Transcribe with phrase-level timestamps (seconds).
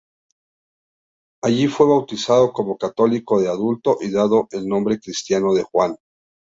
[1.43, 5.95] Allí, fue bautizado como católico de adulto y dado el nombre cristiano de Juan.